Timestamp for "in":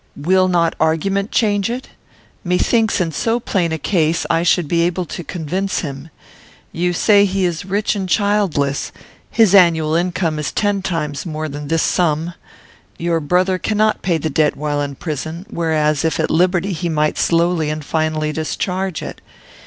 2.99-3.11, 14.81-14.95